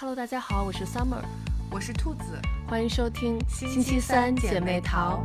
[0.00, 1.20] Hello，大家好，我是 Summer，
[1.70, 5.22] 我是兔子，欢迎收听星期三姐妹淘。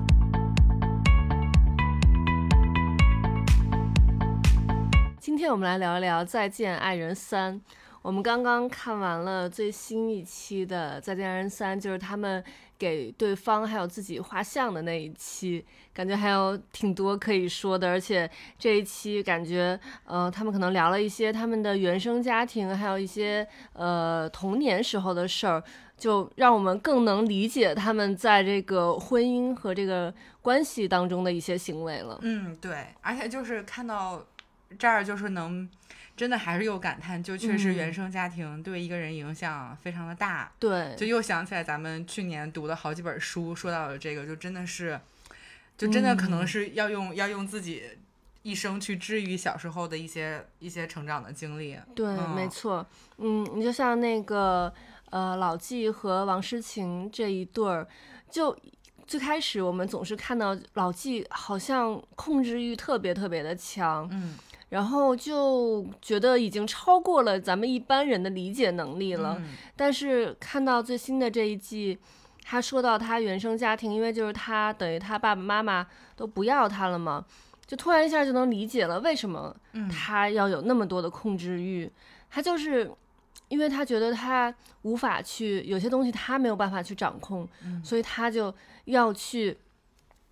[5.17, 7.55] 今天我们来聊一聊《再见爱人三》。
[8.05, 12.43] 我们刚刚看完了最新一期的《再见爱人三》，就是他们
[12.77, 17.87] 给对方还有自己画像的那一期，感觉还有挺多可以说的。
[17.87, 18.29] 而且
[18.59, 25.63] 这一期感觉，呃，他们可能聊了一些他们的原生家庭，还有一些呃童年时候的事儿，
[25.97, 32.19] 就让我们更能理解他们在这个婚姻和这个关系当中的一些行为了。
[32.21, 34.23] 嗯，对，而且就是看到
[34.77, 35.67] 这儿，就是能。
[36.15, 40.49] 真的还是又感叹，就确实原生家庭对一个人影响非常的大。
[40.57, 44.97] 对，就又想起来咱们去年读的好几本书，说到了这个，就真的是，
[45.77, 47.83] 就真的可能是要用要用自己
[48.43, 51.77] 一生去治愈小时候的一些一些成长的经历。
[51.93, 52.85] 对，没错。
[53.17, 54.73] 嗯，你就像那个
[55.09, 57.85] 呃老纪和王诗晴这一对儿，
[58.31, 58.57] 就
[59.05, 64.07] 最开始我们总是看到老纪好像控制欲特别特别的强。
[64.09, 64.37] 嗯。
[64.75, 69.41] 然后就觉得已经超过了咱们一般人的理解能力了。
[69.73, 71.97] 但是看到最新的这一季，
[72.43, 75.87] 他说到他原生家庭，因为就是他等于他爸爸妈妈
[76.17, 77.23] 都不要他了嘛，
[77.65, 79.55] 就突然一下就能理解了为什么
[79.89, 81.89] 他要有那么多的控制欲。
[82.29, 82.91] 他就是
[83.47, 87.47] 因为他觉得他无法去有些东西他没有办法去掌控，
[87.81, 88.53] 所以他就
[88.83, 89.57] 要去。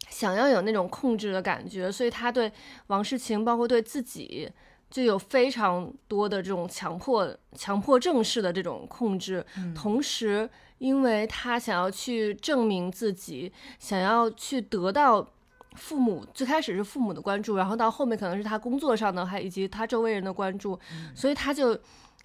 [0.10, 2.52] 想要有那种控制的感觉，所以他对
[2.88, 4.50] 王世晴，包括对自己，
[4.90, 9.44] 就有非常多的这种强迫、强迫症式的这种控制。
[9.74, 15.28] 同时，因为他想要去证明自己，想要去得到
[15.76, 20.80] 父母最开始是父母的关注，然后到后面可能是他工作上的，还以及他周围人的关注，
[21.16, 21.76] 所以他就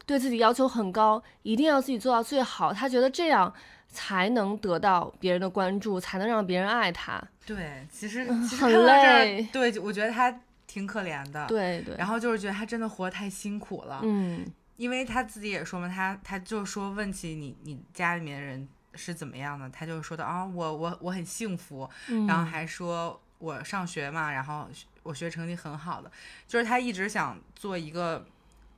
[0.04, 2.72] 对自己要求很高，一定要自己做到最好。
[2.72, 3.54] 他觉得这样。
[3.88, 7.22] 才能得到别人的关注，才能让别人爱他。
[7.44, 9.42] 对，其实很累。
[9.52, 10.32] 对，我觉得他
[10.66, 11.46] 挺可怜的。
[11.46, 11.96] 对对。
[11.96, 14.00] 然后就是觉得他真的活得太辛苦了。
[14.02, 14.46] 嗯。
[14.76, 21.88] 因为他自己也说嘛，他他就说问起你你家里面人是怎么样的，他就说的啊，我我我很幸福，
[22.28, 24.68] 然后还说我上学嘛，然后
[25.02, 26.08] 我学成绩很好的，
[26.46, 28.24] 就是他一直想做一个。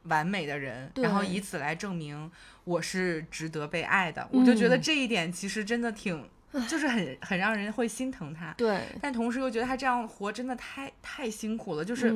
[0.05, 2.31] 完美的人，然后以此来证明
[2.65, 6.28] 我是值得被爱的，我就觉得这一点其实真的挺，
[6.69, 8.53] 就是很很让人会心疼他。
[8.56, 11.84] 对，但同时又觉得他这样活真的太太辛苦了。
[11.84, 12.15] 就是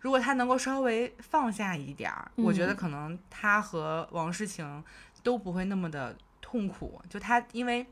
[0.00, 4.84] 如果他能够稍微放下一点儿，我觉得可能他和王诗晴
[5.22, 7.00] 都不会那么的痛苦。
[7.10, 7.82] 就他，因为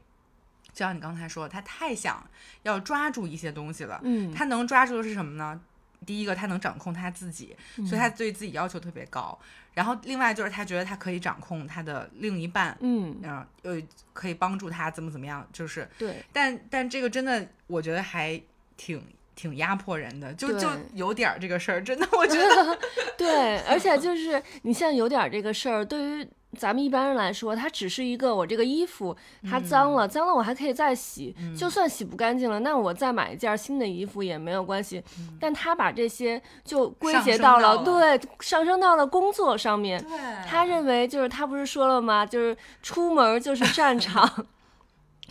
[0.72, 2.24] 就像你刚才说，他太想
[2.62, 4.00] 要抓住一些东西了。
[4.04, 5.60] 嗯，他能抓住的是什么呢？
[6.04, 9.38] 第一个，他能掌控他自己，所以他对自己要求特别高。
[9.74, 13.16] 然后，另外就是他觉得他可以掌控他的另一半，嗯，
[13.62, 13.80] 呃，
[14.12, 16.16] 可以帮助他怎么怎么样，就是对。
[16.32, 18.40] 但但这个真的，我觉得还
[18.76, 19.02] 挺
[19.34, 22.78] 挺压迫人的，就就有点儿这个事儿，真的，我觉得
[23.18, 23.58] 对。
[23.60, 26.28] 而且就是你像有点儿这个事儿，对于。
[26.56, 29.16] 咱们一般人来说，它只是一个我这个衣服
[29.48, 35.02] 它脏了，脏了我还可以再洗，就算洗不干净了，那我再买一件新的衣服也没有关系。
[35.38, 40.04] 但他把这些就归结到了，对，上升到了工作上面。
[40.46, 42.24] 他认为就是他不是说了吗？
[42.24, 44.46] 就是出门就是战场。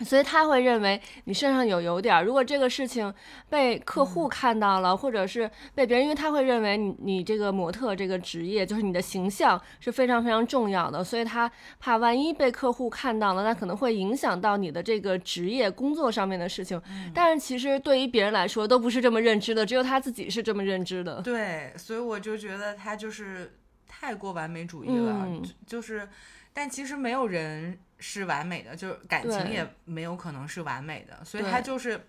[0.03, 3.13] 所以他会认为你身上有油点儿，如果这个事情
[3.49, 16.81] 被客户看到了，或者是被别人，因为他会认为你你这个模特这个职业就是你的形象是非常非常重要的，所以他怕万一被客户看到了，那可能会影响到你的这个职业工作上面的事情。
[17.13, 21.21] 但是其实对于别人来说都不是这么认知的，只有他自己是这么认知的。
[21.21, 23.55] 对，所以我就觉得他就是
[23.87, 25.25] 太过完美主义了，
[25.65, 26.09] 就是，
[26.51, 27.79] 但其实没有人。
[27.99, 32.07] 是完美的，就是感情也没有可能是完美的，所以他就是，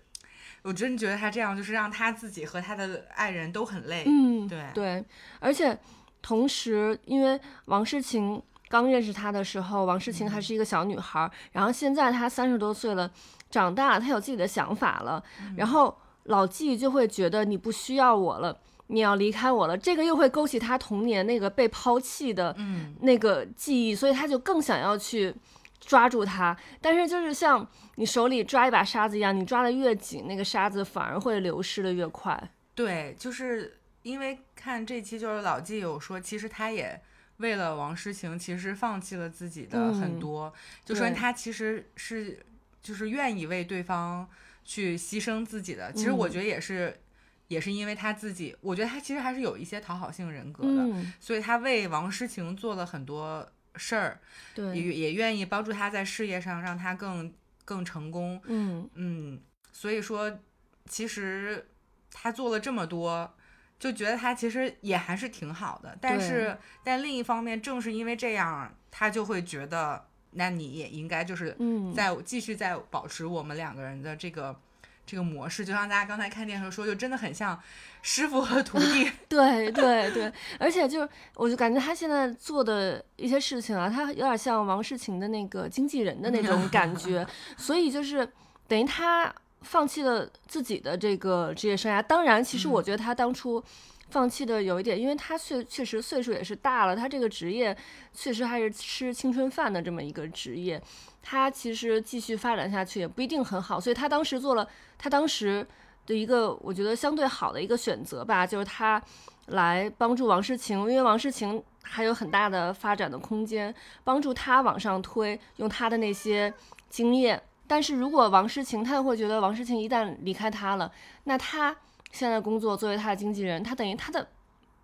[0.61, 4.03] 我真觉得他这样就是让他自己和他的爱人都很累。
[4.05, 5.05] 嗯，对对，
[5.39, 5.77] 而且
[6.21, 13.09] 同时，因为王诗晴刚认识他的时候，王诗晴还是一个小女孩，然后现在她三十多岁了，
[13.49, 15.23] 长大了，她有自己的想法了，
[15.55, 18.59] 然后老纪就会觉得你不需要我了。
[18.89, 22.55] 你要离开我了，这个又会勾起他童年那个被抛弃的
[23.01, 25.35] 那个记忆，所以他就更想要去。
[25.79, 27.65] 抓住它，但是就是像
[27.95, 32.51] 你手里抓一把沙子一样，你抓的越紧，那个沙子反而会流失的越快。
[32.75, 36.99] 对，就是因为看这期，就是老纪有说，其实他也
[37.37, 40.53] 为了王诗晴，其实放弃了自己的很多，
[40.83, 42.43] 就说他其实是
[42.81, 44.27] 就是愿意为对方
[44.65, 45.91] 去牺牲自己的。
[45.93, 46.99] 其实我觉得也是，
[47.47, 53.47] 也是因为他自己，我觉得他其实还是有一些讨好性人格的，所以他为王诗晴做了很多。
[53.77, 54.19] 事儿，
[54.55, 57.33] 对，也也愿意帮助他在事业上让他更
[57.63, 58.41] 更成功。
[58.45, 59.41] 嗯嗯，
[59.71, 60.39] 所以说
[60.87, 61.69] 其实
[62.11, 63.33] 他做了这么多。
[63.79, 71.55] 就觉得他其实也还是挺好的，但是但另一方面，正是因为这样，他就会觉得，那你也应该就是
[71.95, 74.59] 在继续在保持我们两个人的这个
[75.07, 75.65] 这个模式。
[75.65, 77.59] 就像大家刚才看电视说，就真的很像
[78.03, 79.09] 师傅和徒弟。
[79.27, 87.25] 对对对，而且就是我就感觉他现在做的一些事情啊，他有点像王世晴的那个经纪人的那种感觉，
[87.57, 88.29] 所以就是
[88.67, 89.33] 等于他。
[89.63, 93.61] 放弃了自己的这个职业生涯，当然，其实我觉得他当初
[94.09, 97.75] 放弃的有一点，因为他确确实岁数也是大了，他这个职业
[98.13, 100.81] 确实还是吃青春饭的这么一个职业，
[101.21, 104.67] 他其实继续发展下去也不一定很好，所以他当时做了
[104.97, 105.67] 他当时
[106.05, 109.01] 的一个我觉得相对好的一个选择吧，就是他
[109.47, 113.73] 来帮助王诗晴，因为王诗晴还有很大的发展的空间，
[114.05, 116.53] 帮助他往上推，用他的那些
[116.89, 117.41] 经验。
[117.69, 120.89] 但是如果王诗晴，他会觉得王诗晴一旦离开他了，
[121.25, 121.75] 那他
[122.17, 124.27] 现在工作作为他的经纪人，他等于他的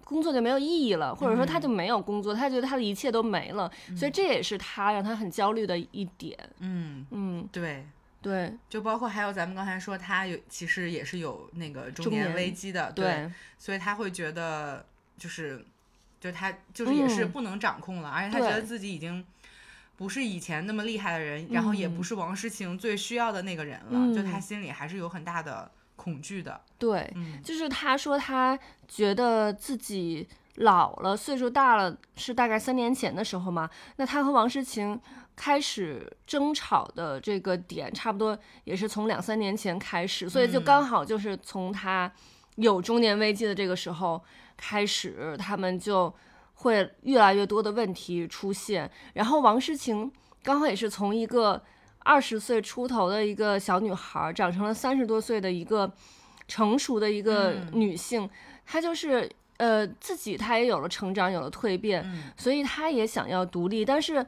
[0.04, 6.38] 工作就没有意义了，或者说他就没有工作，他觉得他的一切都没了，所以这也是他让他很焦虑的一点。
[6.60, 7.86] 嗯嗯，对。
[8.22, 14.86] 对，就包括还有咱们刚才说他有其实也是有那个中年危机的，对，所以他会觉得
[15.18, 15.66] 就是
[16.22, 19.26] 就他就是也是不能掌控了，而且他觉得自己已经。
[19.96, 25.70] 不是以前那么厉害的人，然后也不是王诗晴最需要的那个人了，就他心里还是有很大的
[26.04, 26.60] 恐惧的。
[26.78, 27.12] 对，
[27.44, 28.58] 就是他说他
[28.88, 33.70] 觉得自己老了，岁数大了，是大概三年前的时候嘛。
[33.96, 35.00] 那他和王诗晴
[35.36, 42.12] 开始争吵的这个点，差不多也是从两三年前开始，所以就刚好就是从他
[42.56, 44.22] 有中年危机的这个时候
[44.58, 46.14] 开始，他们就。
[46.58, 50.10] 会越来越多的问题出现，然后王诗晴
[50.44, 51.62] 刚好也是从一个
[52.04, 55.92] 二十岁出头的一个小女孩，长成了三十多岁的一个
[56.48, 58.30] 成熟的一个女性，
[58.66, 62.06] 她就是呃自己她也有了成长，有了蜕变，
[62.38, 63.84] 所以她也想要独立。
[63.84, 64.26] 但是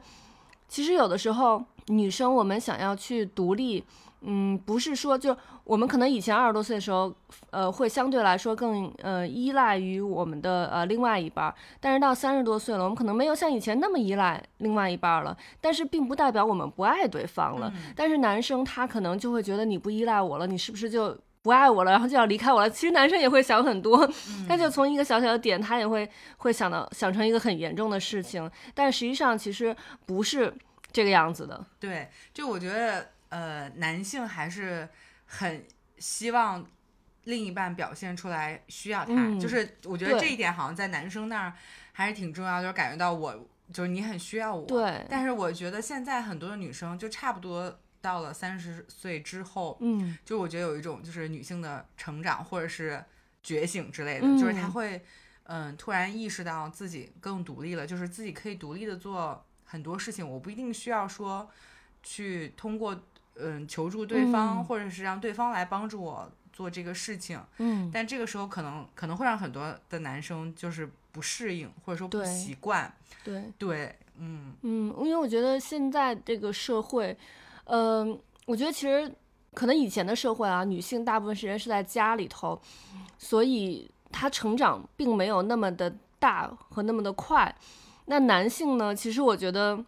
[0.68, 3.84] 其实有的时候女生我们想要去独立。
[4.28, 7.14] 嗯，不是说就我们可能以前二十多岁的时候，
[7.50, 15.36] 呃，会相对来说更呃依赖于我们的呃另外一半，但是到三十多岁了，我们可能没有像以前那么依赖另外一半了。
[15.60, 17.72] 但是并不代表我们不爱对方了。
[17.94, 22.68] 但是男生他可能就会觉得你不依赖我了，你是不是就不爱我了，然后就要离开我了？
[22.68, 24.10] 其实男生也会想很多，
[24.48, 28.50] 他就从一个小小的点，他也会会想到想成一个很严重的事情。
[28.74, 30.52] 但实际上其实不是
[30.90, 31.64] 这个样子的。
[31.78, 33.10] 对，就我觉得。
[33.28, 34.88] 呃，男性还是
[35.26, 35.66] 很
[35.98, 36.64] 希望
[37.24, 41.52] 另一半表现出来需要他，就是我觉得这一点好像在男生那儿
[41.92, 44.64] 还是挺重要，就是感觉到我就是你很需要我。
[44.66, 45.04] 对。
[45.10, 53.04] 但是我觉得现在很多的女生就差不多到了三十岁之后，嗯，就我觉得有一种就是女性的成长或者是
[53.42, 55.04] 觉醒之类的，就是她会
[55.44, 61.50] 嗯突然意识到自己更独立了，就是自己可以独立的做很多事情，我不一定需要说
[62.04, 63.04] 去通过。
[63.38, 67.40] 嗯，求助对方，或者是让对方来帮助我做这个事情。
[67.58, 72.92] 嗯，但这个时候可能可能会让很多的男生就是不适应，或者说不习惯。
[73.22, 77.16] 对对，嗯嗯，因为我觉得现在这个社会，
[77.64, 79.12] 嗯，我觉得其实
[79.52, 82.58] 可能以前的社会啊，女性大部分时间是在家里头，
[83.18, 87.54] 所以她成长并没有那么的大和那么的快。
[88.06, 88.94] 那男性呢？
[88.94, 89.84] 其实我觉得，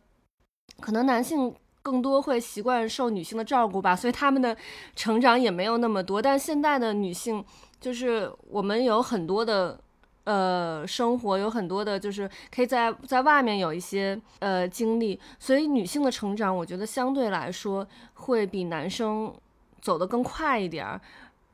[0.80, 1.54] 可能男性。
[1.90, 4.54] 更多会习惯受女性的照顾吧，所以他们的
[4.95, 6.21] 成长也没有那么多。
[6.21, 7.42] 但现在的女性，
[7.80, 9.80] 就是我们有很多的
[10.25, 19.35] 呃生活，有很多的，就是可以在在外面有一些呃经历，所以女性的成长，我觉得相对来说会比男生
[19.80, 21.00] 走得更快一点儿，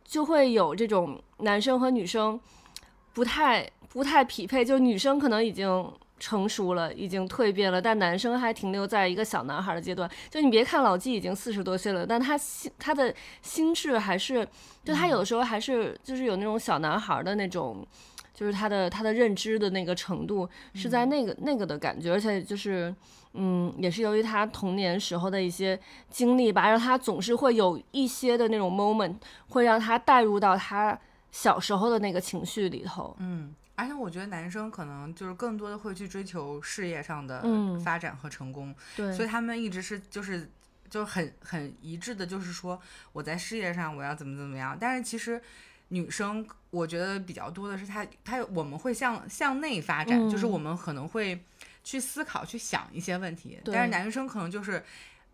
[0.02, 2.40] 就会有这种男生和女生
[3.12, 5.92] 不太不太匹配，就女生可能已经。
[6.24, 10.10] 成熟了，已经蜕变了，但男生还停留在一个小男孩的阶段。
[10.30, 14.48] 就你别看老纪已经四十多岁了，但他心他的心智还是，
[14.82, 17.86] 就他有的时候还是就是有那种小男孩的那种，
[18.32, 22.94] 就是他的他的认知的那个程度是在那个那个的感觉，而且就是
[23.34, 25.78] 嗯，也是由于他童年时候的一些
[26.08, 29.16] 经历吧，让他总是会有一些的那种 moment，
[29.50, 30.98] 会让他带入到他
[31.30, 33.14] 小时候的那个情绪里头。
[33.18, 33.54] 嗯。
[33.76, 37.42] 而且我觉得男生可能就是更多的会去追求事业上的
[37.84, 40.48] 发展和成功，对，所以他们一直是就是
[40.88, 42.80] 就很很一致的，就是说
[43.12, 44.76] 我在事业上我要怎么怎么样。
[44.78, 45.42] 但是其实
[45.88, 51.42] 女生我觉得比较多的是，她她我们会向向内发展，就是我们可能会
[51.82, 53.60] 去思考、去想一些问题。
[53.64, 54.82] 但是男生可能就是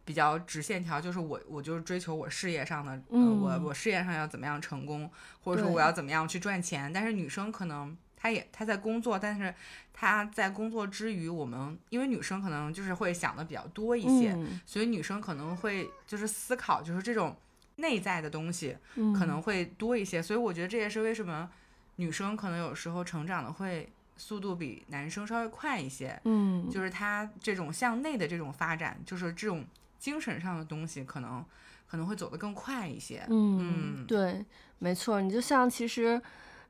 [0.05, 5.11] 比较直线条，就是我我就是追求我事业上的，呃嗯我我事业上要怎么样成功，
[5.45, 6.93] 或者说我要怎么样去赚钱。
[6.93, 9.55] 但是女生可能她也他在工作，但是
[9.95, 14.61] 他在工作之余，我们因为女生可能就是会想的比较多一些，嗯。
[14.67, 17.35] 所以女生可能会就是思考，就是这种
[17.77, 19.15] 内在的东西嗯。
[19.15, 20.21] 可能会多一些。
[20.21, 21.51] 所以我觉得这也是为什么
[21.97, 29.65] 女生可能有时候成长的会速度比男生稍微快一些，嗯，就是她这种向内的这种发展，就是这种
[29.99, 31.43] 精神上的东西，可能
[31.89, 33.25] 可能会走得更快一些。
[33.31, 34.07] 嗯，嗯。
[34.07, 34.45] 对，
[34.79, 36.21] 没错，你就像其实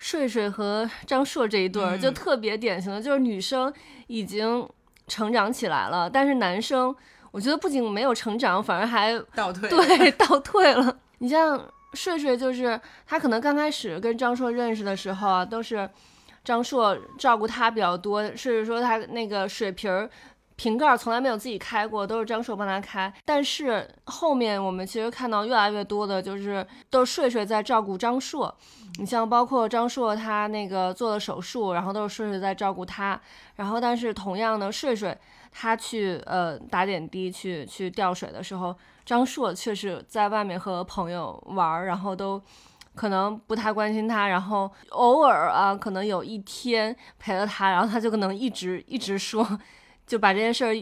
[0.00, 3.72] 睡睡和张硕这一对儿，就嗯特别典型的，就是女生
[4.08, 4.68] 已经
[5.06, 6.92] 成长起来了，但是男生，
[7.30, 10.98] 我觉得不仅没有成长，反而还倒退，对 倒退了。
[11.18, 15.88] 你像睡睡，就是他可能刚开始跟张硕认识的时候啊，都是
[16.42, 20.08] 张硕照顾他比较多，甚至说他那个水瓶儿。
[20.60, 23.10] 瓶盖从来没有自己开过，都是张硕帮他开。
[23.24, 28.54] 但是后面我们其实看到越来越多的就是都是睡睡在照顾张硕。
[28.98, 33.18] 你像包括张硕他那个做了手术，然后都是睡睡在照顾他。
[33.56, 35.16] 然后但是同样的，睡睡
[35.50, 38.76] 他去呃打点滴去去吊水的时候，
[39.06, 42.38] 张硕却是在外面和朋友玩，然后都
[42.94, 49.58] 可能不太关心他，然后偶尔啊，可能有一天陪了他，然后他就可能一直一直说，
[50.10, 50.74] 就把这件事儿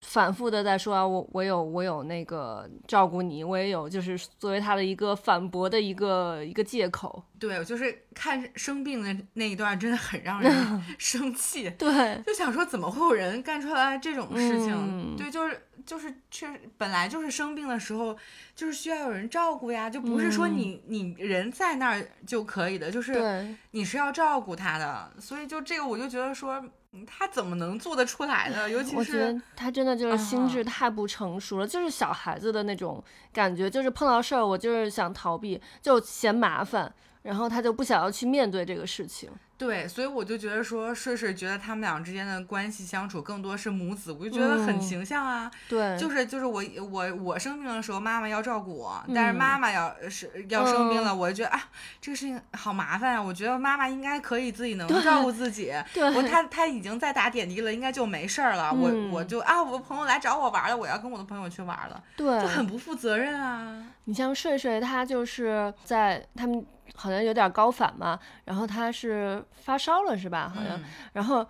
[0.00, 7.22] 反复的在说啊，我我有我有那个照顾你，我也有就是作为他的一个反驳的一个一个借口。
[7.38, 10.50] 对，就是看生病的那一段，真的很让人
[10.96, 11.68] 生气。
[11.78, 14.72] 对，就想说，怎么会有人干出来这种事情？
[14.74, 18.16] 嗯对，就是就是确实本来就是生病的时候，
[18.56, 25.12] 就是需要有人照顾呀，就不是说你、你人在那儿就可以的，就是，你是要照顾他的。
[25.20, 26.70] 所以就这个，我就觉得说，嗯
[27.06, 28.68] 他怎么能做得出来呢？
[28.68, 39.30] 尤其我觉是得他真的就是心啊智太不成熟了，就是小孩子的那种感觉，就是碰到事儿我就是想逃避，就嫌麻烦，然后他就不想要去面对这个事情。
[39.62, 45.50] 对，所以我就觉得说，睡睡觉得他们俩之间的关系相处更多是母子，我就觉得很嗯形象啊。
[45.68, 51.62] 对，就是就是我我我生病的时候，妈妈要照顾我，但是嗯妈妈要是要生病了，嗯我就觉得啊，
[52.00, 53.22] 这个事情好麻烦啊。
[53.22, 55.72] 我觉得妈妈应该可以自己能照顾自己。
[55.94, 58.72] 对，我她她已经在打点滴了，应该就没事儿了。
[58.72, 63.84] 我我嗯就啊，我朋友来找我玩了，我要跟我的朋友去玩了，对，就很不负责任啊。
[64.04, 66.64] 你像睡睡，他就是在他们
[66.94, 70.52] 好像有点高反嘛，然后他是发烧了是吧？
[70.54, 70.84] 好像，嗯
[71.14, 71.46] 然后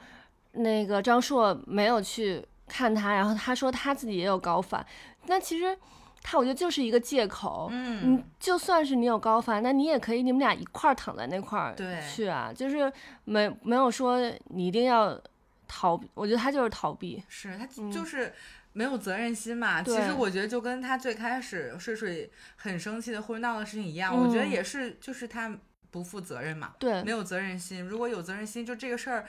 [0.53, 4.85] 那个张硕没有去看他，然后他说他自己也有高反，
[5.27, 5.77] 那其实
[6.23, 7.69] 他我觉得就是一个借口。
[7.71, 12.91] 嗯你就算是你有高反，那你也可以你们俩一块儿躺在那块儿对去啊，就是
[13.25, 14.19] 没没有说
[14.49, 15.19] 你一定要
[15.67, 17.23] 逃避，我觉得他就是逃避。
[17.29, 18.33] 是他嗯就是
[18.73, 19.83] 没有责任心嘛。
[19.83, 25.57] 其实我觉得就跟他最开始睡睡很生气的或者闹的事情一样，我觉得嗯也是就是他
[25.91, 26.75] 不负责任嘛。
[26.79, 27.83] 对没，有责任心。
[27.83, 29.27] 如果有责任心，就这个事儿，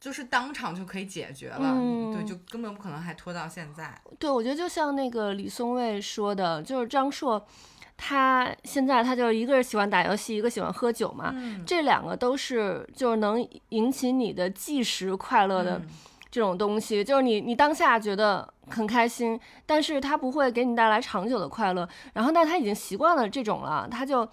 [0.00, 1.74] 就是当场就可以解决了。
[1.74, 4.00] 嗯对，就根本不可能还拖到现在。
[4.18, 7.44] 对，我觉得就像那个李松蔚说的，就是张硕，
[7.96, 15.88] 他现在他就一个是喜欢打游戏，一个喜欢喝酒嘛，嗯，这两个都是就是能引起你的即时快乐的嗯
[16.34, 21.88] 这种东西，就是你你当下觉得很开心，但是它不会给你带来长久的快乐。
[22.12, 24.28] 然后，但他已经习惯了这种了，他就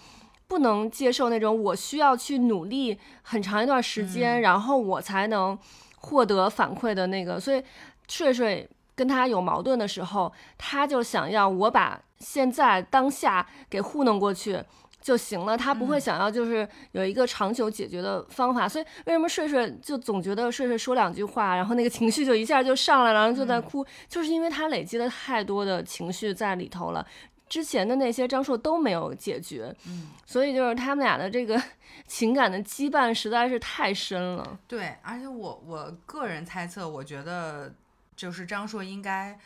[0.47, 5.55] 不能接受那种我需要去努力很长一段时间，嗯然后我才能
[5.99, 7.39] 获得反馈的那个。
[7.39, 7.63] 所以，
[8.07, 14.63] 睡睡跟他有矛盾的时候，他就想要我把现在当下给糊弄过去。
[15.01, 27.05] 就行了，他不会嗯想要就是有一个长久解决的方法，所以为什么睡睡就总觉得睡睡说两句话，然后那个情绪就一下就上来了，然后就在嗯哭，就是因为他累积了太多的情绪在里头了。
[27.49, 31.61] 之前的那些张硕都没有解决，嗯，所以就是他们俩的这个
[32.07, 34.57] 情感的羁绊实在是太深了。
[34.69, 37.73] 对，而且我我个人猜测，我觉得
[38.15, 39.37] 就是张硕应该，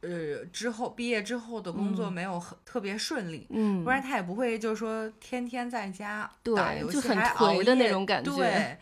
[0.00, 2.12] 呃，之后毕业之后的工作嗯。
[2.12, 3.46] 没有很、特别顺利。
[3.50, 8.78] 嗯，不然他也不会就是说天天在家打游戏还熬颓的那种感觉对，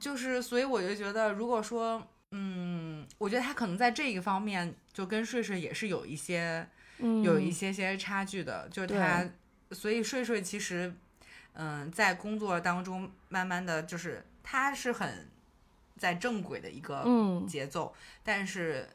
[0.00, 6.66] 就是所以我就觉得，如果说，嗯，我觉得他可能在这一方面就跟睡睡也是有一些、
[6.98, 7.22] 嗯。
[7.22, 9.28] 有一些些差距的，就是他，
[9.72, 10.94] 所以睡睡其实，
[11.54, 15.28] 嗯，在工作当中慢慢的就是他是很
[15.96, 17.46] 在正轨的一个嗯。
[17.46, 18.88] 节奏，但是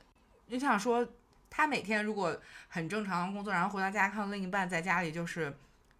[0.48, 1.08] 你想说，
[1.50, 5.56] 他每天如果很正常的工作，然后回到家看到另一半在家里就是，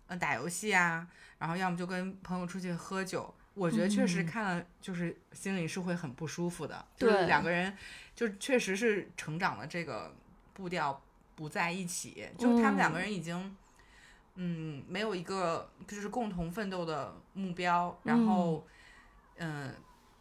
[0.08, 1.08] 嗯，打游戏啊，
[1.40, 7.26] 然后要么就跟朋友出去喝酒，我觉得确实看了就是心里是会很不舒服的，就对。
[7.28, 7.76] 两个人
[8.16, 10.14] 就确实是成长的这个
[10.54, 11.02] 步调
[11.36, 13.56] 不在一起，就他们两个人已经。
[14.36, 18.66] 嗯，没有一个就是共同奋斗的目标，然后，
[19.36, 19.72] 嗯、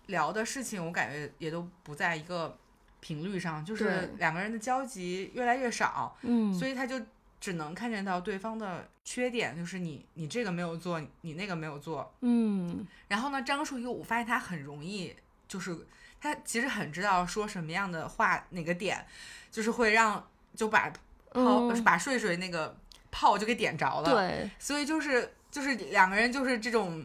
[0.08, 2.58] 聊的事情我感觉也都不在一个
[3.02, 6.98] 频率上，就是两个人的交集越来越少，嗯，所以他就
[7.40, 12.14] 只能看见到对方的缺点，就是你你这个没有做，你那个没有做。
[12.20, 15.14] 嗯然后呢，张树又我发现他很容易，
[15.48, 15.76] 就是
[16.20, 19.04] 他其实很知道说什么样的话，哪个点
[19.50, 20.88] 就是会让就把
[21.32, 22.76] 泡、嗯把睡睡那个
[23.10, 24.10] 炮就给点着了。
[24.10, 27.04] 对，所以就是就是两个人就是这种，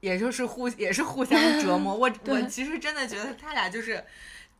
[0.00, 1.94] 也就是互也是互相折磨。
[1.94, 4.04] 我 我其实真的觉得他俩就是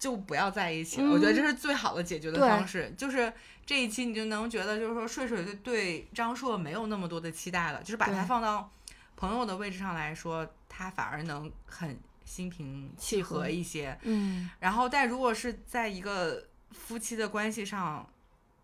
[0.01, 2.93] 就不要在一起了，我觉得这是最好的解决的方式。
[2.97, 3.31] 就是
[3.67, 8.73] 这一期你就能觉得，就是说睡睡对对张硕没有那么多的期待了，就是把他放到
[9.15, 13.97] 朋友的位置上来说，他反而能很心平气和一些。
[14.05, 16.43] 嗯然后，但如果是在一个
[16.73, 18.09] 夫妻的关系上，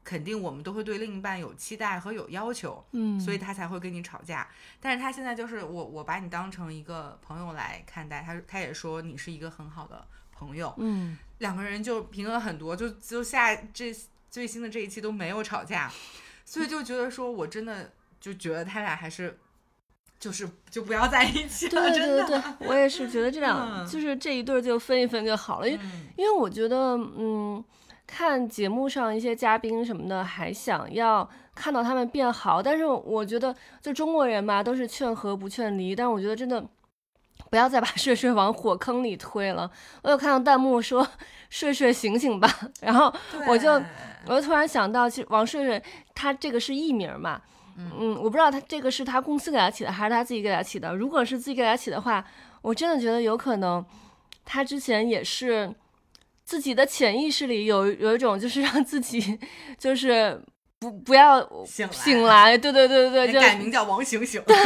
[0.02, 2.82] 肯定我们都会对另一半有期待和有要求。
[2.92, 4.48] 嗯，所以他才会跟你吵架。
[4.80, 10.06] 但是他现在就是我，我把你当成一个朋友来看待，他他也说你是一个很好的
[10.38, 13.94] 朋友，嗯两个人就平衡很多，就就下这
[14.30, 15.90] 最新的这一期都没有吵架，
[16.44, 19.38] 所以就觉得说我真的就觉得他俩还是
[20.18, 22.26] 就是就不要在一起了，对真的。
[22.26, 27.62] 对对，我也是觉得这两、嗯就是这一对儿就分一分就好了，因为嗯因为我觉得嗯，
[28.06, 36.66] 看节目上一些嘉宾什么的，还想要看到他们变好，但是我觉得就中国人嘛，都是劝和不劝离，但我觉得真的。
[37.50, 39.70] 不要再把睡睡往火坑里推了。
[40.02, 41.06] 我有看到弹幕说
[41.50, 42.48] “睡睡醒醒吧”，
[42.80, 43.12] 然后
[43.46, 43.72] 我就
[44.26, 45.82] 我就突然想到，其实王睡睡
[46.14, 47.40] 他这个是艺名嘛，
[47.76, 50.94] 嗯，我不知道他这个是他公司给他起的，还是他自己给他起的。
[50.94, 52.24] 如果是自己给他起的话，
[52.62, 53.84] 我真的觉得有可能
[54.44, 55.72] 他之前也是
[56.44, 59.38] 自己的潜意识里有有一种就是让自己
[59.78, 60.40] 就是
[60.78, 64.42] 不不要醒来醒来，对对对对对，就改名叫王醒醒。
[64.46, 64.56] 对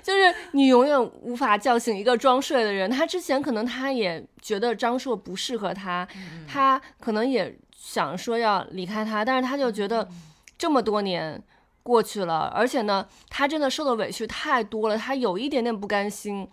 [0.00, 2.88] 就是你永远无法叫醒一个装睡的人。
[2.88, 6.06] 他之前可能他也觉得张硕不适合他，
[6.46, 10.08] 他可能也想说要离开他，但是他就觉得
[10.56, 11.42] 这么多年
[11.86, 16.48] 过去了，而且呢，他真的受的委屈太多了，他有一点点不甘心。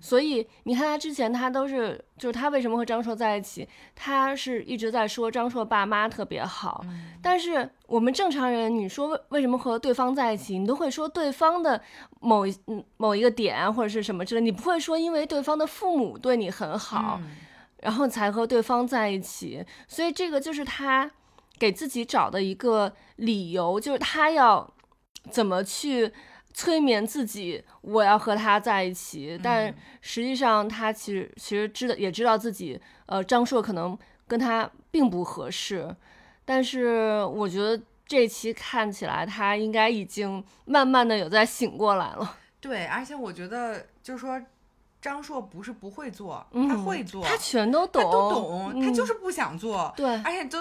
[0.00, 6.82] 所以你看他之前他都是，就是他为什么和张硕在一起，他是一直在说张硕爸妈特别好，
[7.20, 11.78] 但是我们正常人，你说为为什么和对方在一起，你都会说对方的
[12.20, 17.36] 某一嗯某一个点啊或者是什么之类，你不会说因为对方的父母对你很好，嗯
[17.82, 19.62] 然后才和对方在一起。
[19.86, 21.10] 所以这个就是他
[21.58, 24.68] 给自己找的一个理由，就是他要
[25.30, 26.12] 怎么去
[26.54, 29.38] 催眠自己，我要和他在一起。
[29.42, 35.94] 但实际上他其实其实知道也知道自己，呃，张硕可能跟他并不合适。
[36.44, 42.36] 但是我觉得这期看起来他应该已经慢慢的有在醒过来了。
[42.60, 44.40] 对，而且我觉得就是说，
[45.00, 49.92] 张硕不是不会做，嗯他会做，他全都他懂，都懂，他就嗯是不想做。
[49.96, 50.58] 对而且都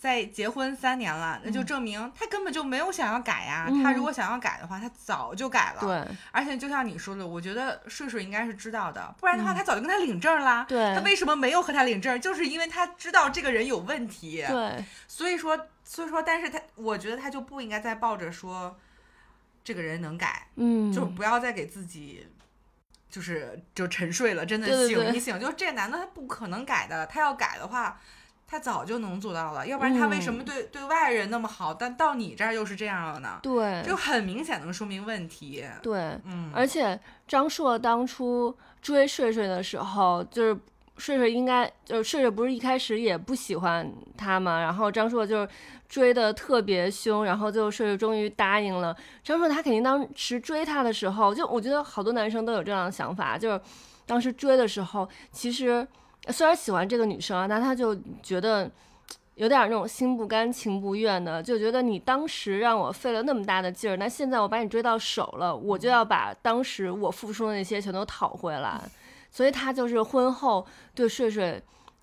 [0.00, 3.66] 在结婚三年了，那就证明他根本就没有想要改呀。
[3.68, 5.80] 嗯他如果想要改的话，他早就改了。
[5.82, 10.62] 对而且就像你说的，我觉得睡睡应该是知道的，不然的话他早就跟他领证啦。
[10.62, 12.18] 嗯对他为什么没有和他领证？
[12.18, 14.42] 就是因为他知道这个人有问题。
[14.48, 18.74] 对所以说，所以说，但是他我觉得他就不应该再抱着说
[19.62, 22.26] 这个人能改，嗯，就不要再给自己。
[23.10, 25.36] 就是就沉睡了，真的醒一醒。
[25.40, 28.00] 就这男的他不可能改的，他要改的话，
[28.50, 29.64] 他早就能做到了。
[29.64, 33.38] 要不然他为什么嗯对、对外人那么好，但到你这儿又是这样了呢？
[33.40, 35.64] 对就很明显能说明问题。
[35.80, 40.58] 对，嗯，而且张硕当初追睡睡的时候，就是
[40.96, 45.48] 睡睡应该就是睡睡不是一开始也不喜欢他嘛，然后张硕就是
[45.88, 48.94] 追的特别凶，然后最后睡睡终于答应了。
[49.22, 53.60] 张硕他肯定当时追他的时候，就我觉得好多男生都有这样的想法，就是
[54.06, 55.86] 当时追的时候，其实
[56.28, 58.70] 虽然喜欢这个女生啊，但他就觉得。
[59.36, 68.78] 有点那种心不甘情不愿的，就觉得你当时让我费了那么大的劲儿，那现在我把你追到手了，我就要把当时我付出的那些全都讨回来。
[69.30, 71.62] 所以他就是婚后对睡睡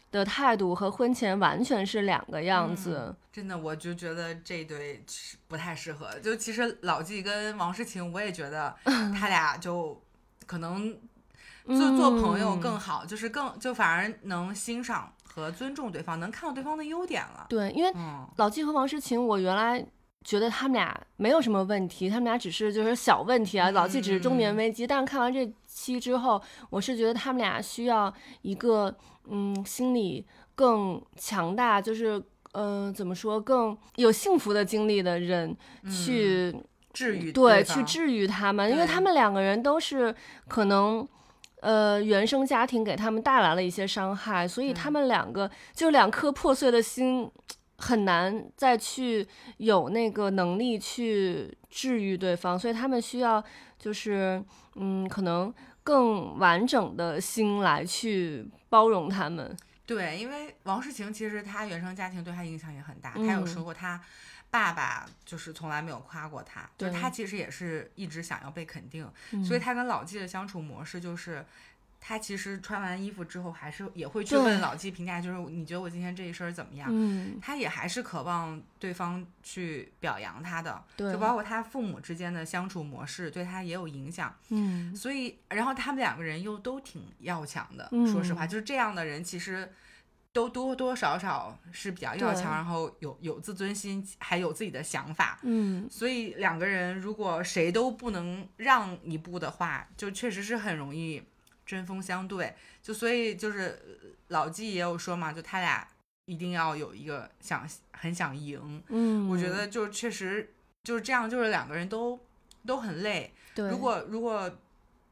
[0.09, 3.15] 的态度和婚前完全是两个样子。
[3.31, 6.09] 真的，我就觉得这对是不太适合。
[6.23, 8.75] 就其实老纪跟王诗晴，我也觉得
[9.13, 10.01] 他俩就
[10.47, 10.97] 可能
[11.67, 17.45] 做做朋友更好，就是更就反而能欣赏和尊重对方，能看到对方的优点了。
[17.49, 19.85] 对，因为嗯老纪和王诗晴，我原来
[20.23, 24.87] 觉得他们俩没有什么问题，他们俩只是就是小问题啊，老纪只是中年危机。
[24.87, 28.95] 但是看完这期之后，我是觉得他们俩需要一个
[29.29, 30.25] 嗯心理
[30.55, 32.21] 更强大，就是
[32.53, 35.55] 嗯怎么说更有幸福的经历的人
[35.89, 36.55] 去
[36.93, 40.13] 治愈对去治愈他们，因为他们两个人都是
[40.47, 41.07] 可能
[41.61, 47.29] 呃原生家庭给他们带来了一些伤害，所以他们两个就两颗破碎的心。
[47.79, 49.23] 很难再去
[49.57, 53.43] 有那个能力去治愈对方，所以他们需要
[53.77, 54.43] 就是
[54.77, 59.55] 嗯，可能更完整的心来去包容他们。
[59.87, 63.99] 对，因为王诗晴其实她原生家庭对她影响也很大，她有说过她
[64.51, 69.11] 爸爸就是从来没有夸过她，就是她其实也是一直想要被肯定，
[69.43, 71.43] 所以她跟老纪的相处模式就是。
[71.99, 76.87] 他其实穿完衣服之后，还是也会去问老纪评价，就是你觉得我今天这一身怎么样？
[76.91, 84.33] 嗯，他也还是渴望对方去表扬他的，就包括他父母之间的相处模式，对他也有影响。
[84.49, 89.69] 嗯，所以，然后他们两个人又都挺要强的，说实话，就是这样的人其实
[90.31, 95.39] 都多多少少是比较要强，然后有有自尊心，还有自己的想法。
[95.41, 101.21] 嗯，所以两个人如果谁都不能让一步的话，就确实是很容易。
[101.67, 103.77] 针锋相对，就所以就是
[104.29, 105.85] 老纪也有说嘛，就他俩
[106.25, 110.53] 一定要有一个想很想赢，嗯，我觉得就确实
[110.83, 112.17] 就是这样，就是两个人都
[112.65, 113.33] 都很累。
[113.53, 114.49] 对，如果如果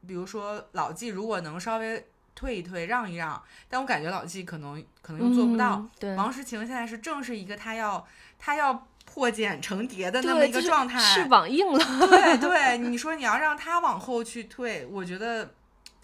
[0.06, 5.86] 比如说老纪如果能稍微退一退让一让，但我感觉老纪可能可能又做不到。
[5.98, 8.06] 对，王诗晴现在是正是一个他要
[8.38, 11.78] 他要破茧成蝶的那么一个状态，翅膀硬了。
[12.08, 15.54] 对对，你说你要让他往后去退，我觉得。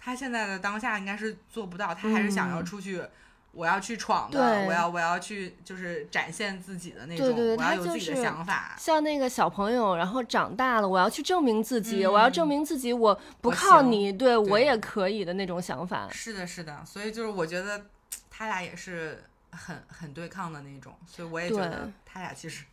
[0.03, 3.01] 他现在的当下应该是做不到，他还是想要出去，
[3.53, 8.75] 我要去闯的，我要我要去就是展现自己的那种，我要有自己的想法。
[8.77, 16.09] 像那个小朋友，然后长大了，我要去证明自己，我要证明自己，我不靠你，对我也可以的那种想法。
[16.11, 17.85] 是的，是的，所以就是我觉得
[18.29, 22.65] 他俩也是很很对抗的那种，所以我也觉得他俩其实，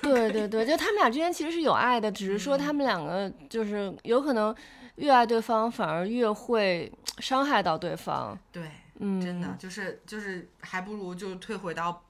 [0.00, 4.56] 对对对，就他们俩之间其实是有爱的，只是说他们两个就是有可能。
[5.00, 8.38] 越爱对方，反而越会伤害到对方。
[8.52, 12.02] 对，嗯，真的就是就是，还不如就退回到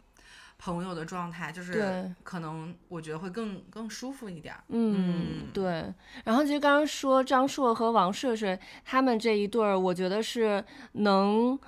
[0.59, 4.55] 朋友的状态，就是可能我觉得会更更舒服一点。
[4.69, 5.85] 嗯，对。
[6.25, 11.59] 然后其实刚刚说张硕和王硕硕他们这一对儿，我觉得是能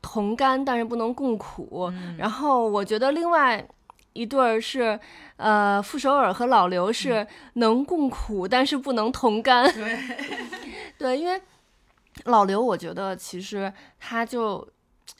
[0.00, 1.92] 同甘，但是不能共苦。
[2.16, 3.68] 然后我觉得另外。
[4.14, 4.98] 一对儿是，
[5.36, 9.64] 呃，傅首尔和老刘是能共苦，但是不能同甘。
[9.72, 9.98] 对，
[10.98, 11.40] 对，因为
[12.24, 14.68] 老刘，我觉得其实他就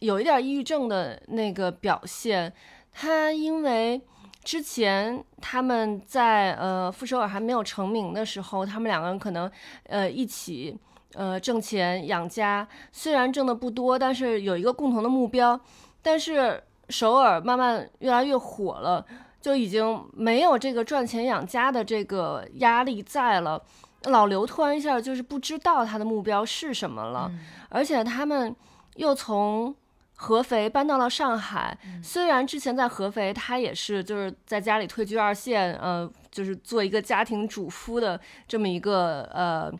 [0.00, 2.52] 有一点抑郁症的那个表现。
[2.92, 4.00] 他因为
[4.44, 9.50] 之前他们在呃傅首尔还没有成名的时候，他们两个人可能
[9.84, 10.78] 呃一起
[11.14, 15.58] 呃挣钱养家，虽然挣的不多，但是有一个共同的目标，
[16.02, 16.62] 但是。
[16.88, 19.04] 首尔慢慢越来越火了，
[19.40, 23.62] 就已经没有这个赚钱养家的这个压力在了。
[24.04, 27.30] 老刘突然一下就是不知道他的目标是什么了，
[27.68, 28.54] 而且他们
[28.96, 29.74] 又从
[30.16, 31.76] 合肥搬到了上海。
[32.02, 39.72] 虽然之前在合肥，他也是就是在家里退居二线，呃，就是做一个家庭主夫的这么一个呃。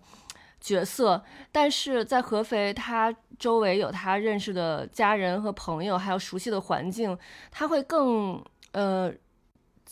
[0.65, 7.19] 角色，但是在合肥，他周围有他认识的家人和朋友，还有熟悉的环境，
[7.51, 9.13] 他会更呃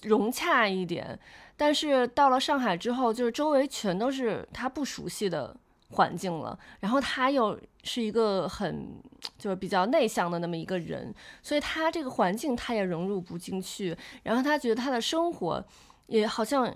[0.02, 1.18] 融洽一点。
[1.56, 5.56] 但是到了上海之后，就是周围全都是他不熟悉的
[5.88, 8.94] 环境了，然后他又是一个很
[9.36, 15.64] 就是比较内向的那么一个人，所以他这个环境他也融入不进去，然后他觉得他的生活
[16.06, 16.72] 也好像。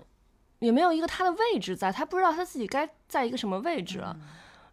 [0.59, 4.17] 也没有一个他的位置在，他不知道他自己该在一个什么位置了，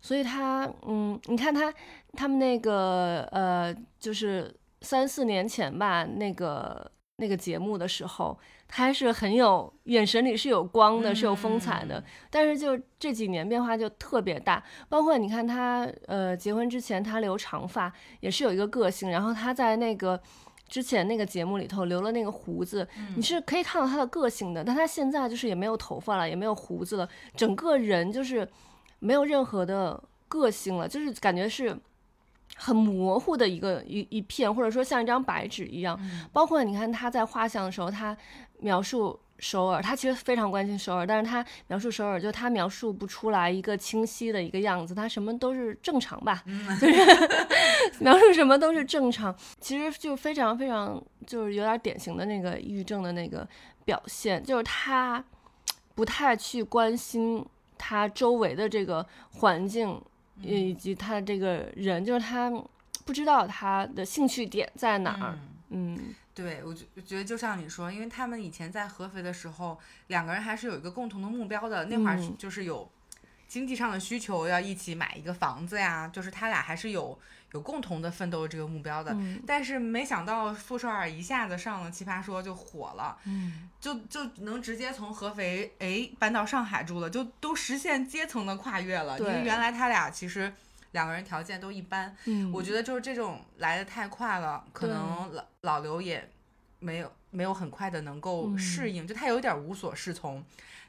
[0.03, 1.73] 所以他，嗯，你看他
[2.13, 8.39] 他们那个呃，就是三四年前吧，那个那个节目的时候，
[8.69, 12.05] 他还是很有眼神里是有光的，是有风采的。
[12.29, 20.21] 但是就这几年变化就特别大，包括你看他呃结婚之前他留长发也是有一个个性，然后他在那个。
[20.69, 24.65] 之前那个节目里头留了那个胡子，你是可以看到他的个性的。
[24.65, 28.49] 但他现在就是也没有头发了，也没有胡子了，整个人就是
[29.03, 31.77] 没有任何的个性了，就是感觉是
[32.57, 35.99] 很模糊的一个一一片，或者说像一张白纸一样。
[36.33, 38.17] 包括你看他在画像的时候，他
[38.61, 46.45] 描述首尔，他其实非常关心首尔，但是他描述首尔，就他描述不出来一个清晰的一个样子，他什么都是正常吧，
[46.81, 46.95] 就是
[47.99, 53.47] 描述什么都是正常，其实就非常非常就是有点典型的那个抑郁症的那个
[53.85, 55.25] 表现，就是他
[55.97, 57.45] 不太去关心
[57.83, 60.01] 他周围的这个环境。
[60.41, 62.51] 以及他这个人，就是他
[63.05, 65.39] 不知道他的兴趣点在哪儿。
[65.69, 65.97] 嗯，
[66.35, 71.85] 对我觉觉得就像你说，因为他们以前在合肥的时候，两个人还是有一个共同的目标的。
[71.85, 72.91] 那会儿就是有
[73.53, 77.19] 经济上的需求，要一起买一个房子呀，就是他俩还是有。
[77.55, 79.15] 有共同的奋斗这个目标的，
[79.47, 83.15] 但是没想到傅首尔一下子上了奇葩说就火了，
[83.79, 89.19] 就就能直接从合肥哎搬到上海住了，就都实现阶层的跨越了。
[89.19, 90.51] 因为原来他俩其实
[90.93, 92.17] 两个人条件都一般，
[92.55, 96.27] 我觉得就是这种来的太快了，可能老老刘也
[96.79, 100.43] 没有没有很快的能够适应，就他有点无所适从。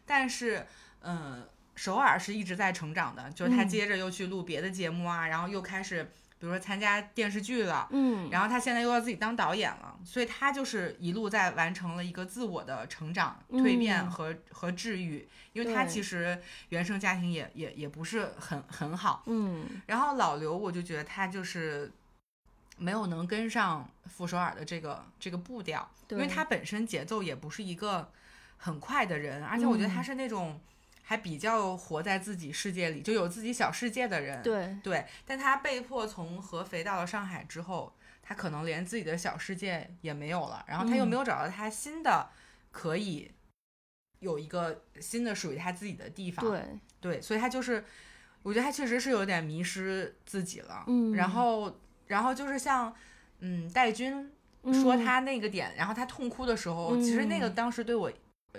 [0.05, 0.65] 但是
[1.01, 1.45] 嗯，
[1.75, 6.11] 首尔是一直在成长的，就是他接着又去录别的节目啊，然后又开始。
[6.39, 15.25] 比如说参加电视剧了，嗯，然后他现在又要自己当导演了，所以他就是一路在完成了一个自我的成长、蜕变和和治愈。
[15.53, 19.65] 因为他其实原生家庭也也也不是很很好，嗯。
[19.85, 21.89] 然后老刘，我就觉得他就是
[22.75, 28.11] 没有能跟上傅首尔的这个这个步调，因为他本身节奏也不是一个
[28.57, 30.59] 很快的人，而且我觉得他是那种。
[31.13, 34.41] 还比较活在自己世界里，就有自己小世界的人。
[34.41, 42.27] 对对，但他被迫从合肥到了上海之后，他可能连自己的小世界也没有了，然后他又没有找到他新的
[42.71, 43.29] 可以
[44.21, 46.43] 有一个新的属于他自己的地方。
[46.43, 46.63] 对
[46.99, 47.85] 对，所以他就是，
[48.41, 50.83] 我觉得他确实是有点迷失自己了。
[50.87, 52.91] 嗯，然后然后就是像
[53.41, 54.31] 嗯戴军
[54.81, 58.11] 说他那个点，然后他痛哭的时候，其实那个当时对我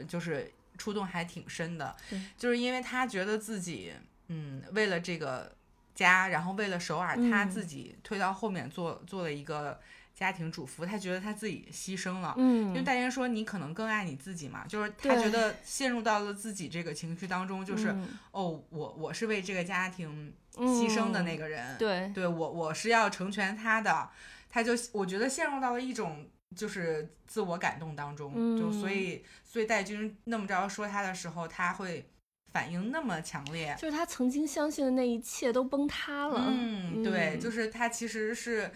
[0.07, 0.53] 就是。
[0.77, 1.95] 触动还挺深的，
[2.37, 3.93] 就是因为他觉得自己，
[4.29, 5.55] 嗯，为了这个
[5.95, 9.81] 家，然后为了首尔，他自己推到后面做做了一个
[10.15, 17.95] 家庭主妇，他觉得他自己牺牲了，嗯，因为大家说你可能更爱你自己嘛，就是他觉得陷入到了自己这个情绪当中，就是
[18.33, 24.11] 哦，我我是为这个家庭牺牲的那个人，对，对我我是要成全他的，
[24.51, 26.27] 他就我觉得陷入到了一种。
[26.55, 32.09] 就是自我感动当中，就所以所以戴军那么着说他的时候，他会
[32.53, 36.47] 反应那么强烈，就是他曾经相信的那一切都崩塌了。
[36.49, 38.71] 嗯，对，就是他其实是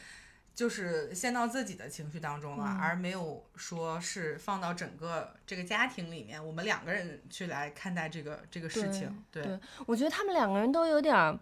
[0.55, 9.25] 就是陷到自己的情绪当中了，而没有说是放到整个这个家庭里面，我们两个人去来看待这个这个事情。
[9.31, 11.39] 对，我觉得他们两个人都有点。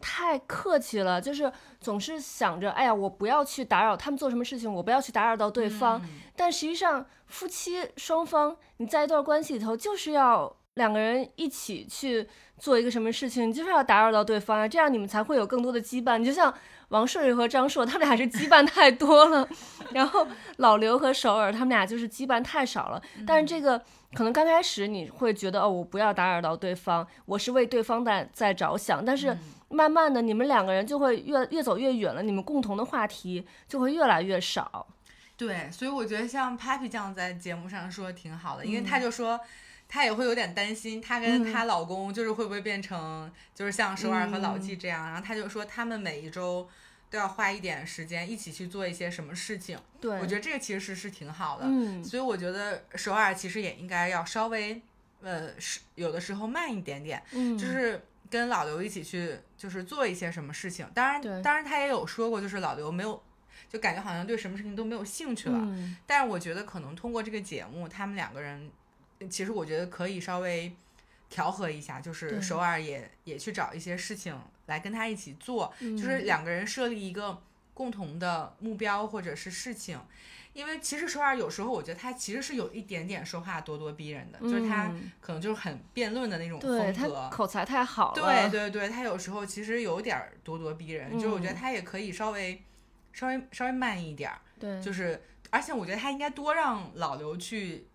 [0.00, 6.00] 太客气了，就是总是想着，哎呀，我不要去打扰他们做什么事情，我不要去打扰到对方。
[6.36, 16.18] 但实际上，夫妻双方你在一段关系里头，就是要两个人一起去做一个什么事情，就是要打扰到对方啊，这样你们才会有更多的羁绊。
[16.18, 16.52] 你就像
[16.88, 19.48] 王顺和张硕，他们俩是羁绊太多了，
[19.92, 20.26] 然后
[20.58, 23.02] 老刘和首尔，他们俩就是羁绊太少了。
[23.26, 23.82] 但是这个。
[24.14, 29.04] 可能刚开始你会觉得哦，我不要打扰到对方，我是为对方在在着想。
[29.04, 29.36] 但是
[29.68, 34.86] 慢慢的，你们两个人就会越越走越远了，你们共同的话题就会越来越少。
[35.36, 39.38] 对，所以我觉得像 Papi 酱在节目上说的挺好的，因为他就说
[39.88, 46.68] 她也会有点担心，她跟她老公就是会不会变成就是像首尔和老纪这样，然后她就说他们每一周。
[47.10, 50.10] 都要花一点时间一起去做一些什么事情，对。
[50.20, 54.82] 我觉得这个其实是是挺好的，嗯，所以我觉得首尔其实也应该要稍微，
[55.22, 60.88] 呃，是有的时候慢一点点，嗯，就是跟老刘一起去，就是做一些什么事情。
[60.94, 63.22] 当然，当然他也有说过，就是老刘没有，
[63.68, 65.68] 就感觉好像对什么事情都没有兴趣了。
[66.06, 68.70] 但是我觉得可能通过这个节目，他们两个人，
[69.30, 70.74] 其实我觉得可以稍微
[71.28, 74.38] 调和一下，就是首尔也也去找一些事情。
[74.66, 79.98] 来跟他一起做，就是两个人设立一个共同的目标或者是事情，
[80.58, 84.90] 因为其实首尔有时候我觉得他其实是有一点点说话咄咄逼人的，就是他
[85.20, 88.14] 可能就是很辩论的那种风格，口才太好了。
[88.14, 92.60] 对对对，他有时候其实有点咄咄逼人，就是我觉得他也可以稍微
[93.12, 97.86] 稍微稍微慢一点儿，对，就是而且我觉得他应该多让老刘去。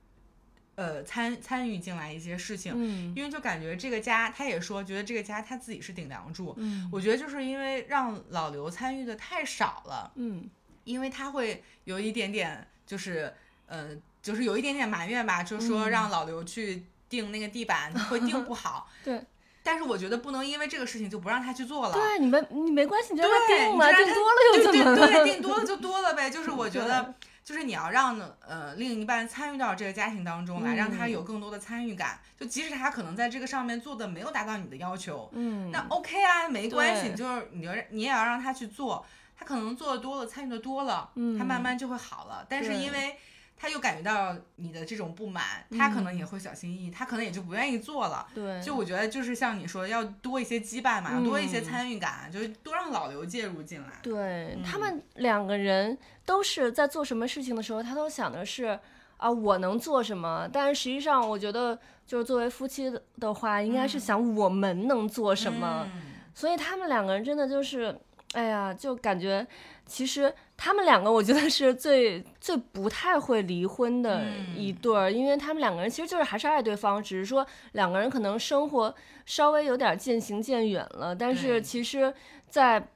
[0.76, 10.50] 呃，参参与进来一些事情，嗯，因为就感觉这个家，他也说觉得这个家他自己是顶梁柱，嗯，我觉得就是因为让老刘参与的太少了，嗯，
[10.84, 13.34] 因为他会有一点点，就是
[13.68, 13.90] 呃，
[14.22, 19.22] 就是有一点点埋怨吧，就是说让老刘去定那个地板会定不 好，对，
[19.64, 21.94] 但是我觉得不能因为这个事情就不让他去做了。
[21.94, 24.98] 对，你们你没关系，你就让他对，定嘛，定多了又怎么了？
[24.98, 26.30] 对对，定多了就多了呗。
[26.30, 32.20] 就是我觉得，就是你要让呃另一半参与到这个家庭当中来，让他嗯有更多的参与感。
[32.40, 42.46] 就即使他可能在这个上面做的没有达到你的要求，嗯，那 OK 啊，没关系，你就是你就你也要让他去做，他可能做的多了，参与的多了，嗯他慢慢就会好了。
[42.50, 43.16] 但是因为
[43.56, 48.28] 他又感觉到你的这种不满，他可能也会小心翼翼，他可能也就不愿意做了。
[48.34, 54.00] 对，就我觉得就是像你说的，要多一些羁绊嘛，要多一些嗯参与感，就是多让老刘介入进来。
[54.02, 58.78] 对、他嗯们两个人都是在做什么事情的时候，他都想的是
[59.18, 60.50] 啊，我能做什么？
[60.52, 65.88] 但是实际上，我觉得就是作为夫妻的的话，应该是嗯想我们能做什么。
[65.96, 66.02] 嗯
[66.36, 67.96] 所以他们两个人真的就是，
[68.34, 69.46] 哎呀，就感觉
[69.86, 74.56] 其实他们两个，我觉得是最最不太会离婚的嗯。
[74.56, 82.14] 一对儿，因为他们两个人其实就是还是爱对方，只是说两个人可能生活稍微有点渐行渐远了，但是其实
[82.50, 82.88] 在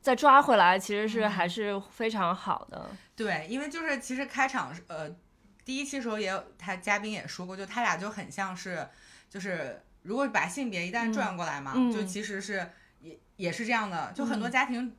[0.00, 1.30] 再抓回来，其实是嗯。
[1.30, 2.90] 还是非常好的。
[3.16, 5.08] 对，因为就是其实开场呃
[5.64, 8.86] 第一期时候也有他嘉宾也说过，就他俩就很像是
[9.30, 11.92] 就是如果把性别一旦转过来嘛，嗯。
[11.92, 12.70] 就其实是
[13.36, 14.96] 也也是这样的，就很多嗯家庭、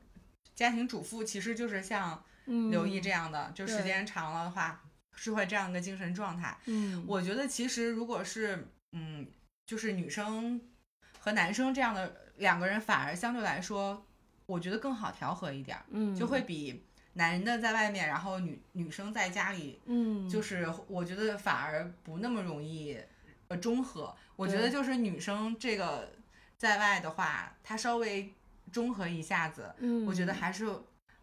[0.54, 4.82] 家庭主妇其实就是像嗯，刘毅这样的，就时间长了的话
[5.14, 6.56] 是会这样一个精神状态。
[6.66, 9.26] 嗯，我觉得其实如果是嗯，
[9.66, 10.60] 就是女生
[11.18, 14.06] 和男生这样的两个人，反而相对来说，
[14.46, 22.96] 我觉得更好调和一点儿，嗯就会比男人的在外面，然后女女生在家里，嗯，就是我觉得反而不那么容易
[23.48, 24.14] 呃中和。
[24.36, 26.12] 我觉得就是女生这个
[26.58, 28.32] 在外的话，他稍微
[28.72, 30.66] 中和一下子，嗯，我觉得还是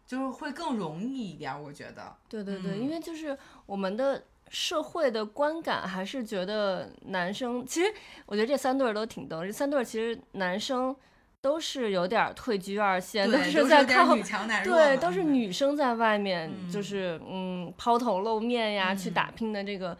[0.06, 1.60] 就是会更容易一点儿。
[1.60, 7.92] 我觉得，对对对，嗯因为就是我们的社会的观感还是觉得男生，其实
[8.26, 9.44] 我觉得这三对儿都挺逗。
[9.44, 10.94] 这三对儿其实男生
[11.40, 19.96] 都是有点儿退居二线，都，是在靠女强男弱对，都是女生在外面嗯就是嗯抛头露面呀，去打嗯拼的这个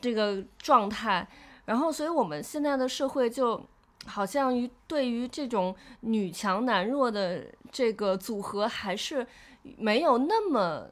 [0.00, 1.26] 这个状态。
[1.66, 3.64] 然后，所以我们现在的社会就
[4.06, 9.26] 好像于对于这种女强男弱的这个组合，还是
[9.76, 10.88] 没有那么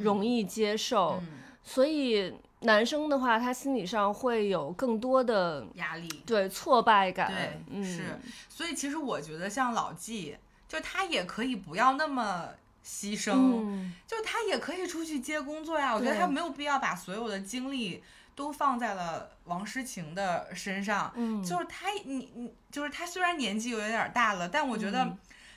[0.00, 1.18] 容易接受。
[1.22, 6.08] 嗯所以男生的话，他心理上会有更多的压力。
[6.26, 7.28] 对挫败感。
[7.28, 8.18] 对嗯，是
[8.48, 12.48] 所以其实我觉得像老纪，就他也可以不要那么
[12.84, 15.94] 牺牲，嗯，就他也可以出去接工作呀。
[15.94, 18.02] 我觉得他没有必要把所有的精力
[18.40, 21.12] 都放在了王诗晴的身上。
[21.14, 25.04] 嗯，就是她，你你就是她虽然年纪有点大了，但我觉得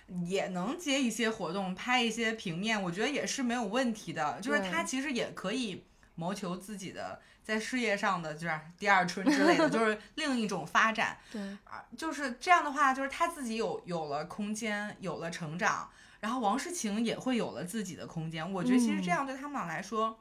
[0.10, 4.38] 嗯也能接一些活动，拍一些平面，我觉得也是没有问题的。
[4.42, 11.18] 就是对他其实也可以谋求自己的在事业上的就是第二春之类的，就是 另一种发展。
[11.32, 18.52] 对，啊，就是这样的话，就是她自己有有了空间，有了成长，然后王诗晴也会有了自己的空间。
[18.52, 20.20] 我觉得其实这嗯样对他们俩来说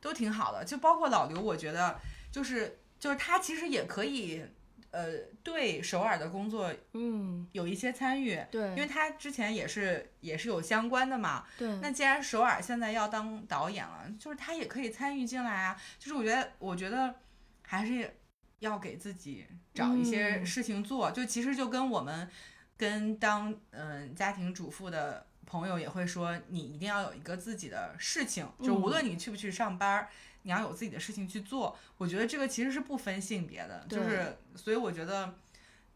[0.00, 1.98] 都挺好的，就包括老刘，我觉得
[2.30, 4.44] 就是就是他其实也可以，
[4.90, 11.44] 呃，对首尔的工作嗯，有一些参与，对，因为他之前也是也是有相关的嘛。
[11.58, 15.80] 对，那既然首尔现在要当导演了，就是他也可以参与进来啊。
[15.98, 17.14] 就是我觉得，我觉得
[17.62, 18.18] 还是
[18.60, 21.10] 要给自己找一些嗯事情做。
[21.10, 22.28] 就其实就跟我们
[22.76, 30.08] 跟当嗯、家庭主妇的朋友也会说，你一定要有一个自己的事情，就无嗯论你去不去上班儿。
[30.42, 35.34] 你要有自己的事情去做，我觉得这个其实是不分性别的，就是所以我觉得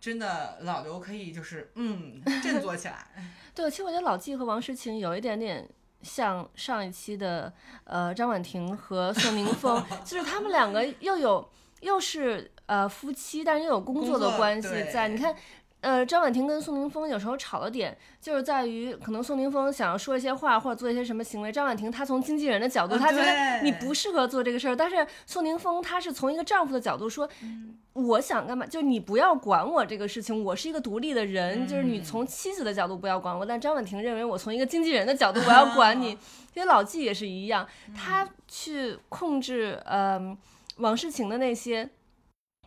[0.01, 3.07] 真的老刘可以就是嗯振作起来，
[3.55, 5.67] 对，其实我觉得老纪和王诗晴有一点点
[6.03, 7.51] 像上一期的
[7.85, 11.49] 呃张婉婷和宋宁峰， 就是他们两个又有
[11.81, 15.09] 又是呃夫妻，但是又有工作的关系在。
[15.09, 15.35] 你看，
[15.83, 36.17] 呃，张婉婷跟宋宁峰有时候吵的点就是在于，可能宋宁峰想要说一些话或者做一些什么行为，张婉婷她从经纪人的角度，啊她觉得你不适合做这个事儿，但是宋宁峰他是从一个丈夫的角度说，嗯我想干嘛，就你不要管我这个事情，我是一个独立的人，就是你嗯从妻子的角度不要管我，但张婉婷认为我从一个经纪人的角度 我要管你，
[36.55, 40.39] 其实老纪也是一样，他去控制嗯、
[40.77, 41.91] 王诗晴的那些。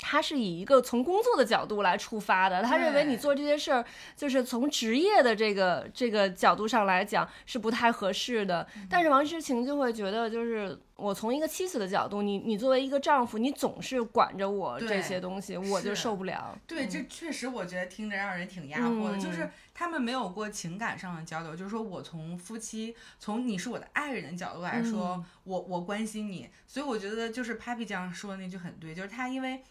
[0.02, 3.84] 他是以一个从工作的角度来出发的，他认为你做这些事儿，
[4.16, 8.68] 就是从职业的这个这个角度上来讲是不太合适的。
[8.90, 16.58] 但是王诗晴就会觉得，就是我从一个妻子的角度，你你作为一个丈夫，你总是管着我这些东西，我就受不了。
[16.68, 16.90] 对，嗯。
[16.90, 19.52] 这确实我觉得听着让人挺压迫的，就是嗯。
[19.74, 25.26] 他们没有过情感上的交流，就是说我从夫妻，从你是我的爱人的角度来说，嗯。
[25.46, 29.62] 我我关心你，所以我觉得就是 Papi 酱说的那句很对，就是他因为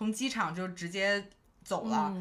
[0.00, 1.28] 从机场就直接
[1.62, 2.16] 走了。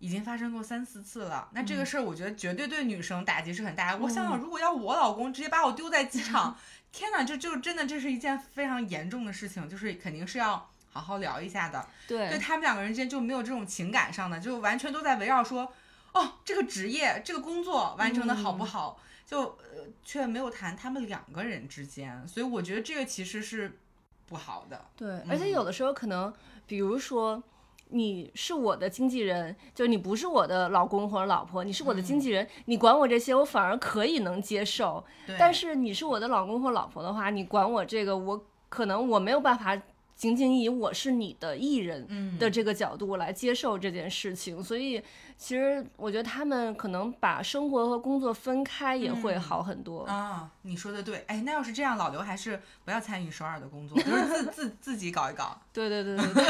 [0.00, 3.98] 已经发生过三四次了，那这个事儿我觉得绝对对女生打击是很大的。
[4.00, 6.54] 我想想，如果要我老公直接把我丢在机场，
[6.92, 11.88] 天哪，这就真的这是一件非常严重的事情，就是肯定是要好好聊一下的。
[12.06, 15.72] 对，对他们两个人之间就没有这种情感上的，就完全都在围绕说，
[16.12, 22.28] 哦，这个职业、这个工作完成的好不好，就呃却没有谈他们两个人之间。
[22.28, 23.78] 所以我觉得这个其实是
[24.26, 24.80] 不好的。
[24.96, 26.32] 对，而且有的时候可能，
[26.66, 27.42] 比如说。
[27.90, 35.04] 你是我的经纪人，就是你不是我的老公或者老婆，你是我的经纪人，你管我这些，我反而可以能接受。
[35.38, 39.80] 但是你是我的老公或老婆的话，你管我这个，我可能我没有办法。
[40.16, 45.02] 仅仅以我是你的艺人的这个角度来接受这件事情，所以
[45.36, 50.48] 其实我觉得他们可能把生活和工作分开也会好很多啊。
[50.62, 55.58] 你说的对，哎，那要是这样，老刘还是不要参与首尔的工作，就是自 自自己搞一搞。
[55.72, 56.44] 对对对对对，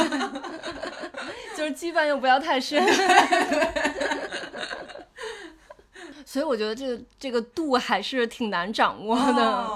[1.56, 2.80] 就是羁绊又不要太深。
[6.24, 9.68] 所以我觉得这个这个度还是挺难掌握的。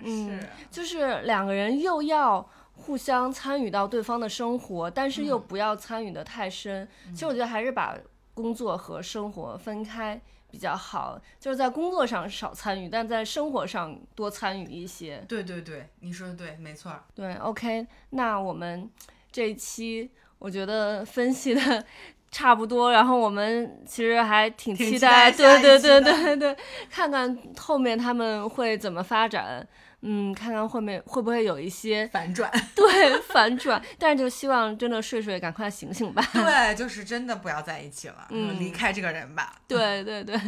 [0.00, 0.40] 嗯，
[0.70, 2.48] 就是两个人又要。
[2.76, 6.86] 互相参与到对方的生活，但是又不要参与的太深。
[7.14, 7.96] 其实我觉得还是把
[8.34, 10.20] 工作和生活分开
[10.50, 15.24] 比较好，就是在工作上少参与，但在生活上多参与一些。
[15.28, 16.92] 对对对，你说的对，没错。
[17.14, 18.90] 对，OK，那我们
[19.32, 21.84] 这一期我觉得分析的
[22.30, 26.56] 差不多，然后我们其实还挺期待，对对对对对，
[26.90, 29.66] 看看后面他们会怎么发展。
[30.04, 36.22] 嗯，看看后面会不会有一些反转， 对反转，但是就希望真的睡睡赶快醒醒吧。
[36.32, 39.54] 对，就是真的不要在一起了，嗯，离开这个人吧。
[39.66, 40.38] 对对对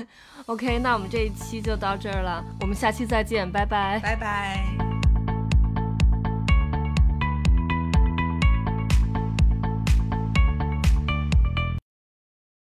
[0.46, 4.95] ，OK，那我们这一期就到这儿了，我们下期再见，拜拜，拜拜。